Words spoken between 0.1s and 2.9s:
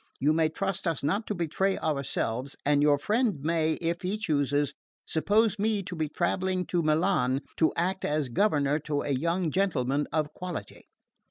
You may trust us not to betray ourselves; and